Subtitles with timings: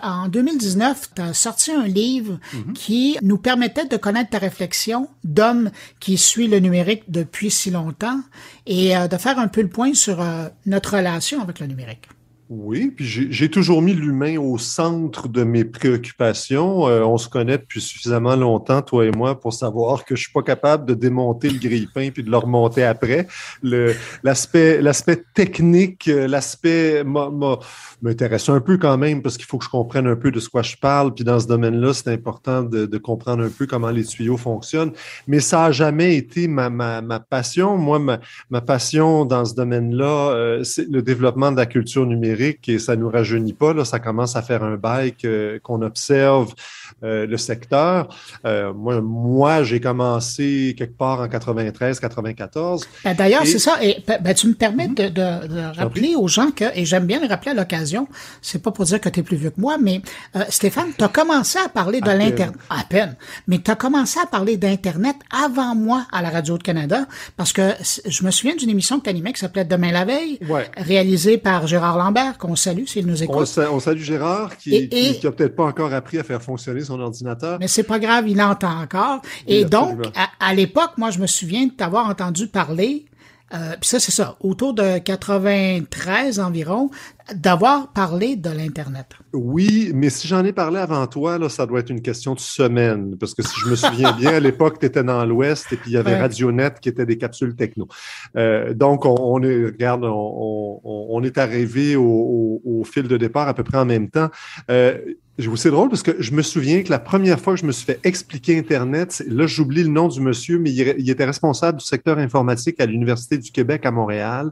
[0.00, 2.72] En 2019, tu as sorti un livre mhm.
[2.72, 8.20] qui nous permettait de connaître ta réflexion d'homme qui suit le numérique depuis si longtemps
[8.66, 12.08] et euh, de faire un peu le point sur euh, notre relation avec le numérique.
[12.50, 16.88] Oui, puis j'ai toujours mis l'humain au centre de mes préoccupations.
[16.88, 20.32] Euh, on se connaît depuis suffisamment longtemps, toi et moi, pour savoir que je suis
[20.32, 23.26] pas capable de démonter le grille-pain puis de le remonter après.
[23.62, 27.04] L'aspect technique, euh, l'aspect
[28.00, 30.48] m'intéresse un peu quand même parce qu'il faut que je comprenne un peu de ce
[30.48, 31.12] quoi je parle.
[31.12, 34.92] Puis dans ce domaine-là, c'est important de, comprendre un peu comment les tuyaux fonctionnent.
[35.26, 36.70] Mais ça a jamais été ma,
[37.28, 37.76] passion.
[37.76, 42.37] Moi, ma, ma passion dans ce domaine-là, euh, c'est le développement de la culture numérique
[42.40, 43.72] et ça nous rajeunit pas.
[43.72, 45.14] Là, ça commence à faire un bail
[45.62, 46.54] qu'on observe
[47.02, 48.08] euh, le secteur.
[48.44, 52.88] Euh, moi, moi j'ai commencé quelque part en 93, 94.
[53.04, 53.78] Ben, d'ailleurs, c'est ça.
[53.82, 57.26] Et ben, tu me permets de, de, rappeler aux gens que, et j'aime bien le
[57.26, 58.08] rappeler à l'occasion,
[58.42, 60.02] c'est pas pour dire que tu es plus vieux que moi, mais
[60.36, 62.54] euh, Stéphane, tu as commencé à parler de l'Internet.
[62.70, 63.16] À peine.
[63.46, 67.52] Mais tu as commencé à parler d'Internet avant moi à la Radio de Canada, parce
[67.52, 67.72] que
[68.06, 70.38] je me souviens d'une émission que tu animais qui s'appelait Demain la veille,
[70.76, 73.36] réalisée par Gérard Lambert, qu'on salue s'il nous écoute.
[73.36, 77.58] On, salue Gérard, qui, qui, a peut-être pas encore appris à faire fonctionner son ordinateur.
[77.58, 79.22] Mais c'est pas grave, il entend encore.
[79.46, 80.00] Et donc,
[80.40, 83.06] à, l'époque, moi, je me souviens de t'avoir entendu parler
[83.54, 86.90] euh, puis ça, c'est ça, autour de 93 environ,
[87.34, 89.06] d'avoir parlé de l'Internet.
[89.32, 92.40] Oui, mais si j'en ai parlé avant toi, là, ça doit être une question de
[92.40, 93.16] semaine.
[93.18, 95.90] Parce que si je me souviens bien, à l'époque, tu étais dans l'Ouest et puis
[95.90, 97.88] il y avait Radionet qui était des capsules techno.
[98.36, 103.64] Euh, donc, on, est, regarde, on, est arrivé au, au, fil de départ à peu
[103.64, 104.30] près en même temps.
[104.70, 104.98] Euh,
[105.54, 107.84] c'est drôle parce que je me souviens que la première fois que je me suis
[107.84, 112.18] fait expliquer Internet, là, j'oublie le nom du monsieur, mais il, était responsable du secteur
[112.18, 114.50] informatique à l'Université du Québec à Montréal.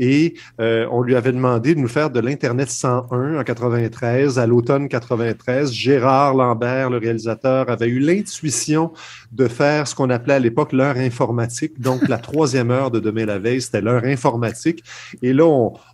[0.00, 4.46] Et euh, on lui avait demandé de nous faire de l'Internet 101 en 93, à
[4.46, 5.72] l'automne 93.
[5.72, 8.92] Gérard Lambert, le réalisateur, avait eu l'intuition
[9.32, 11.80] de faire ce qu'on appelait à l'époque l'heure informatique.
[11.80, 14.84] Donc, la troisième heure de Demain la veille, c'était l'heure informatique.
[15.22, 15.44] Et là,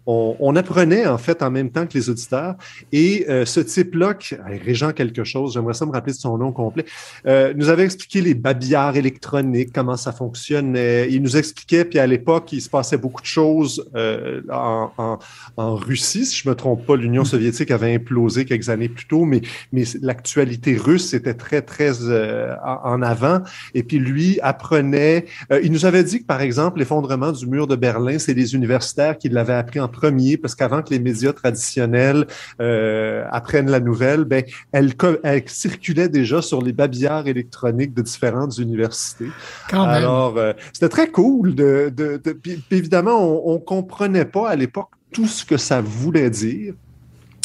[0.06, 2.56] on, apprenait en fait en même temps que les auditeurs.
[2.92, 4.14] Et euh, ce type-là,
[4.64, 6.84] Régent quelque chose, j'aimerais ça me rappeler de son nom complet,
[7.26, 11.08] euh, nous avait expliqué les babillards électroniques, comment ça fonctionnait.
[11.10, 15.18] Il nous expliquait, puis à l'époque, il se passait beaucoup de choses euh, en,
[15.56, 18.09] Russie, si je me trompe pas, l'Union soviétique avait implosé
[18.44, 19.40] quelques années plus tôt, mais,
[19.72, 21.90] mais l'actualité russe était très, très
[22.64, 23.40] en avant.
[23.74, 25.26] Et puis lui apprenait,
[25.62, 29.18] il nous avait dit que, par exemple, l'effondrement du mur de Berlin, c'est les universitaires
[29.18, 32.26] qui l'avaient appris en premier, parce qu'avant que les médias traditionnels
[32.60, 38.58] euh, apprennent la nouvelle, ben, elle, elle, circulait déjà sur les babillards électroniques de différentes
[38.58, 39.28] universités.
[39.72, 41.54] Alors, euh, c'était très cool.
[41.54, 42.20] De, de,
[42.70, 46.74] évidemment, on, on comprenait pas à l'époque tout ce que ça voulait dire.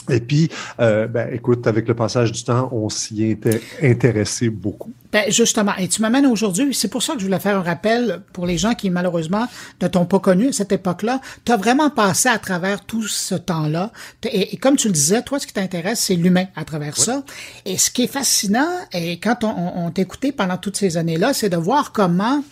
[0.10, 0.50] Et puis,
[0.80, 4.94] euh, ben, écoute, avec le passage du temps, on s'y était intéressé beaucoup.
[5.12, 8.22] Ben, justement, et tu m'amènes aujourd'hui, c'est pour ça que je voulais faire un rappel
[8.34, 9.48] pour les gens qui, malheureusement,
[9.82, 11.22] ne t'ont pas connu à cette époque-là.
[11.46, 13.92] Tu as vraiment passé à travers tout ce temps-là.
[14.24, 17.24] Et, comme tu le disais, toi, ce qui t'intéresse, c'est l'humain à travers ça.
[17.66, 21.50] Et ce qui est fascinant, et quand on, on t'écoutait pendant toutes ces années-là, c'est
[21.50, 22.44] de voir comment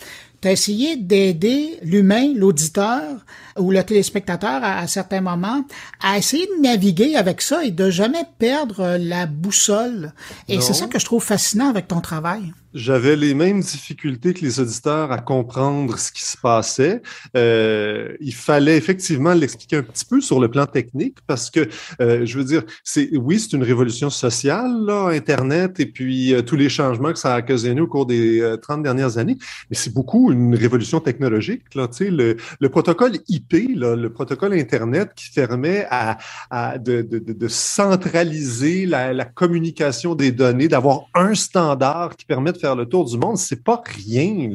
[0.43, 3.25] tu as essayé d'aider l'humain, l'auditeur
[3.57, 5.63] ou le téléspectateur à, certains moments
[6.01, 10.11] à essayer de naviguer avec ça et de jamais perdre la boussole?
[10.49, 12.51] Et c'est ça que je trouve fascinant avec ton travail.
[12.73, 17.01] J'avais les mêmes difficultés que les auditeurs à comprendre ce qui se passait.
[17.37, 21.69] Euh, il fallait effectivement l'expliquer un petit peu sur le plan technique parce que,
[22.01, 26.41] euh, je veux dire, c'est oui, c'est une révolution sociale, là, Internet, et puis euh,
[26.41, 29.37] tous les changements que ça a occasionné au cours des 30 dernières années,
[29.69, 31.63] mais c'est beaucoup une révolution technologique.
[31.75, 36.17] Là, le, le protocole IP, là, le protocole Internet qui permet à,
[36.49, 42.51] à de, de, de, centraliser la, la communication des données, d'avoir un standard qui permet
[42.51, 44.49] de faire le tour du monde, c'est pas rien.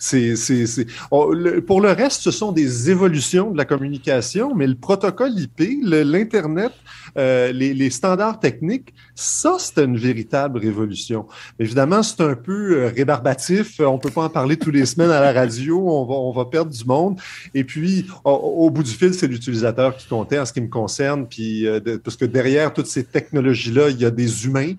[0.00, 0.86] C'est, c'est, c'est...
[1.10, 6.72] Pour le reste, ce sont des évolutions de la communication, mais le protocole IP, l'Internet,
[7.16, 11.26] euh, les, les, standards techniques, ça, c'est une véritable révolution.
[11.60, 13.78] Évidemment, c'est un peu euh, rébarbatif.
[13.78, 15.88] On peut pas en parler tous les semaines à la radio.
[15.88, 17.20] On va, on va perdre du monde.
[17.54, 21.28] Et puis, au, bout du fil, c'est l'utilisateur qui comptait en ce qui me concerne.
[21.28, 24.72] Puis, euh, parce que derrière toutes ces technologies-là, il y a des humains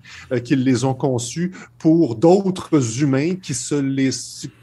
[0.44, 4.10] qui les ont conçus pour d'autres humains qui se, les,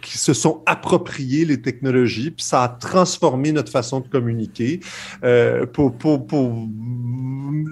[0.02, 4.80] qui se sont appropriés les technologies, puis ça a transformé notre façon de communiquer
[5.24, 6.68] euh, pour, pour, pour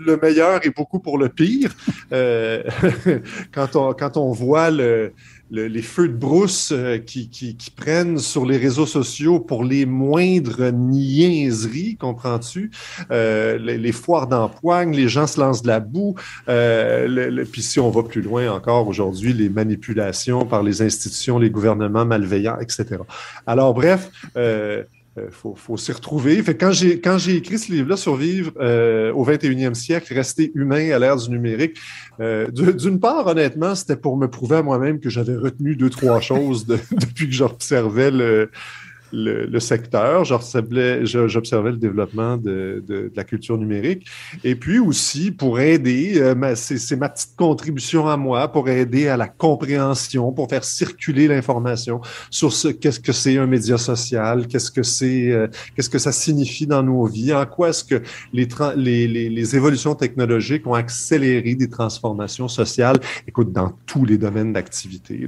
[0.05, 1.75] le meilleur et beaucoup pour le pire.
[2.11, 2.63] Euh,
[3.51, 5.13] quand, on, quand on voit le,
[5.51, 9.85] les feux de brousse euh, qui, qui, qui, prennent sur les réseaux sociaux pour les
[9.85, 12.71] moindres niaiseries, comprends-tu?
[13.11, 16.15] Euh, les, les, foires d'empoigne, les gens se lancent de la boue.
[16.47, 21.49] Euh, puis si on va plus loin encore aujourd'hui, les manipulations par les institutions, les
[21.49, 22.97] gouvernements malveillants, etc.
[23.47, 24.83] Alors bref, euh,
[25.19, 26.41] euh, faut, s'y retrouver.
[26.43, 30.91] Fait quand j'ai quand j'ai écrit ce livre-là, Survivre euh, au 21e siècle, rester humain
[30.91, 31.77] à l'ère du numérique,
[32.19, 36.19] euh, d'une part, honnêtement, c'était pour me prouver à moi-même que j'avais retenu deux, trois
[36.21, 38.49] choses depuis que j'observais le,
[39.11, 44.07] le, secteur, j'observais, le développement de, de, la culture numérique.
[44.43, 49.17] Et puis aussi pour aider, euh, c'est, ma petite contribution à moi, pour aider à
[49.17, 54.71] la compréhension, pour faire circuler l'information sur ce qu'est-ce que c'est un média social, qu'est-ce
[54.71, 58.01] que c'est, euh, qu'est-ce que ça signifie dans nos vies, en quoi est-ce que
[58.33, 64.17] les, les, les, les évolutions technologiques ont accéléré des transformations sociales, écoute, dans tous les
[64.17, 65.27] domaines d'activité.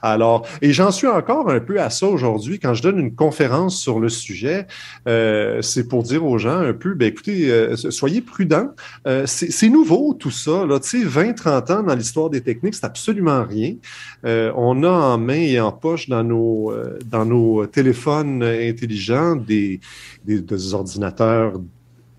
[0.00, 3.80] Alors, et j'en suis encore un peu à ça aujourd'hui quand je donne une conférence
[3.80, 4.66] sur le sujet,
[5.06, 8.70] euh, c'est pour dire aux gens un peu, ben écoutez, euh, soyez prudents.
[9.06, 10.66] Euh, c'est nouveau tout ça.
[10.66, 13.74] Là, tu sais, 20, 30 ans dans l'histoire des techniques, c'est absolument rien.
[14.24, 16.72] on a en main et en poche dans nos,
[17.06, 19.78] dans nos téléphones intelligents des,
[20.24, 21.52] des, des ordinateurs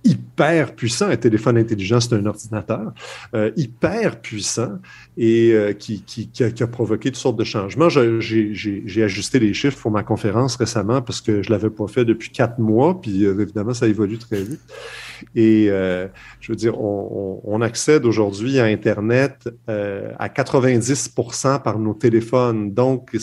[0.03, 1.07] hyper puissant.
[1.07, 2.93] Un téléphone intelligent, c'est un ordinateur
[3.33, 4.79] euh, hyper puissant
[5.17, 7.89] et euh, qui, qui, a, provoqué toutes sortes de changements.
[7.89, 12.29] J'ai ajusté les chiffres pour ma conférence récemment parce que je l'avais pas fait depuis
[12.29, 14.61] quatre mois, puis euh, évidemment, ça évolue très vite.
[15.35, 22.73] Et je veux dire, on, accède aujourd'hui à Internet à 90% par nos téléphones.
[22.73, 23.15] Donc,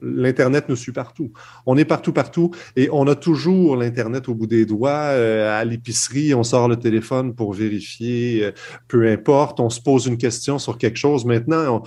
[0.00, 1.32] l'Internet nous suit partout.
[1.66, 5.64] On est partout, partout, et on a toujours l'Internet au bout des doigts euh, à
[5.64, 8.52] l'épicerie, on sort le téléphone pour vérifier, euh,
[8.88, 11.24] peu importe, on se pose une question sur quelque chose.
[11.24, 11.82] Maintenant,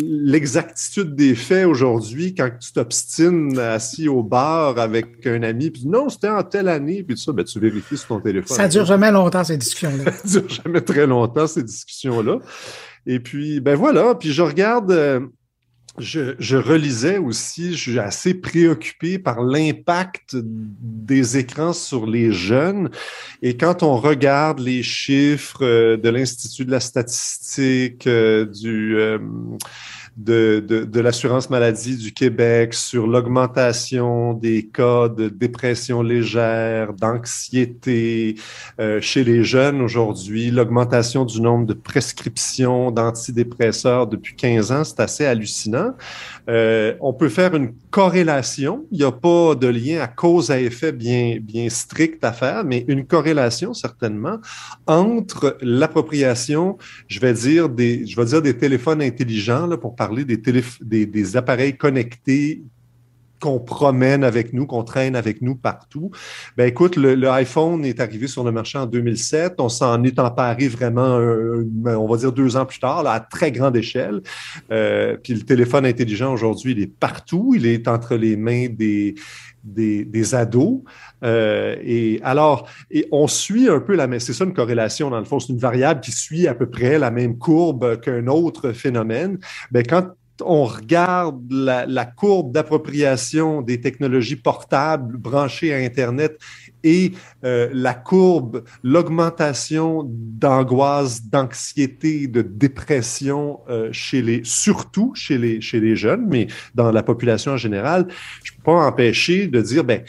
[0.00, 6.08] l'exactitude des faits aujourd'hui, quand tu t'obstines assis au bar avec un ami, puis non,
[6.08, 8.56] c'était en telle année, puis tout ça, ben, tu vérifies sur ton téléphone.
[8.56, 10.12] Ça dure jamais longtemps, ces discussions-là.
[10.24, 12.38] ça dure jamais très longtemps, ces discussions-là.
[13.06, 14.90] Et puis, ben voilà, puis je regarde...
[14.90, 15.20] Euh,
[15.98, 22.90] je, relisais aussi, je suis assez préoccupé par l'impact des écrans sur les jeunes.
[23.42, 28.96] Et quand on regarde les chiffres euh, de l'Institut de la statistique, euh, du...
[28.96, 29.18] Euh,
[30.16, 38.36] de, de, de l'assurance maladie du Québec sur l'augmentation des cas de dépression légère, d'anxiété
[38.80, 45.00] euh, chez les jeunes aujourd'hui, l'augmentation du nombre de prescriptions d'antidépresseurs depuis 15 ans, c'est
[45.00, 45.94] assez hallucinant.
[46.48, 48.86] Euh, on peut faire une corrélation.
[48.90, 52.64] Il n'y a pas de lien à cause à effet bien, bien strict à faire,
[52.64, 54.38] mais une corrélation certainement
[54.88, 56.76] entre l'appropriation,
[57.06, 60.42] je vais dire des, je vais dire des téléphones intelligents là, pour parler des,
[60.80, 62.64] des, des appareils connectés
[63.44, 66.10] qu'on promène avec nous, qu'on traîne avec nous partout.
[66.56, 69.56] Ben écoute, le, iPhone est arrivé sur le marché en 2007.
[69.58, 73.76] On s'en est emparé vraiment, on va dire deux ans plus tard, à très grande
[73.76, 74.22] échelle.
[74.72, 77.52] Euh, puis le téléphone intelligent aujourd'hui, il est partout.
[77.54, 79.14] Il est entre les mains des
[79.62, 80.80] des, ados.
[81.22, 85.18] Euh, et alors, et on suit un peu la même, c'est ça une corrélation dans
[85.18, 88.72] le fond, c'est une variable qui suit à peu près la même courbe qu'un autre
[88.72, 89.38] phénomène.
[89.70, 90.10] Ben, quand
[90.42, 96.38] on regarde la, courbe d'appropriation des technologies portables branchées à Internet
[96.82, 97.12] et
[97.44, 105.80] euh, la courbe, l'augmentation d'angoisse, d'anxiété, de dépression euh, chez les, surtout chez les, chez
[105.80, 108.06] les jeunes, mais dans la population en général,
[108.42, 110.02] je peux pas empêcher de dire, ben,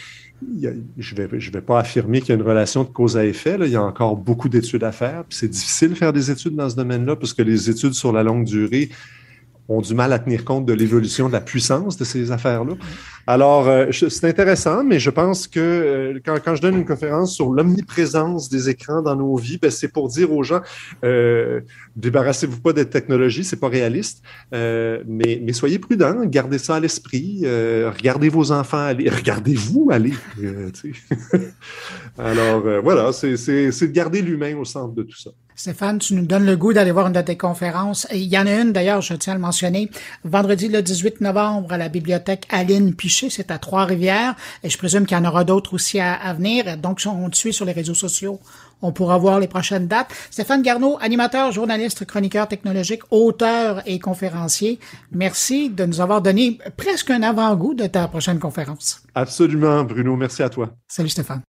[0.60, 3.26] je ne vais, je vais pas affirmer qu'il y a une relation de cause à
[3.26, 3.58] effet.
[3.62, 5.24] Il y a encore beaucoup d'études à faire.
[5.30, 8.22] C'est difficile de faire des études dans ce domaine-là parce que les études sur la
[8.22, 8.90] longue durée
[9.68, 12.74] ont du mal à tenir compte de l'évolution de la puissance de ces affaires-là.
[13.28, 17.34] Alors, euh, c'est intéressant, mais je pense que euh, quand, quand, je donne une conférence
[17.34, 20.62] sur l'omniprésence des écrans dans nos vies, ben, c'est pour dire aux gens,
[21.04, 21.62] euh,
[21.96, 24.22] débarrassez-vous pas des technologies, c'est pas réaliste,
[24.54, 30.14] euh, mais, mais soyez prudents, gardez ça à l'esprit, regardez vos enfants aller, regardez-vous aller.
[32.18, 35.32] Alors, voilà, c'est de garder l'humain au centre de tout ça.
[35.58, 38.08] Stéphane, tu nous donnes le goût d'aller voir une de tes conférences.
[38.12, 39.90] il y en a une, d'ailleurs, je tiens à le mentionner,
[40.26, 45.06] vendredi le 18 novembre à la bibliothèque Aline Piché, c'est à Trois-Rivières, et je présume
[45.06, 46.76] qu'il y en aura d'autres aussi à, venir.
[46.78, 48.42] Donc, on te suit sur les réseaux sociaux.
[48.82, 50.14] On pourra voir les prochaines dates.
[50.30, 54.78] Stéphane Garneau, animateur, journaliste, chroniqueur technologique, auteur et conférencier.
[55.14, 59.04] Merci de nous avoir donné presque un avant-goût de ta prochaine conférence.
[59.16, 60.18] Absolument, Bruno.
[60.18, 60.76] Merci à toi.
[60.90, 61.46] Salut, Stéphane.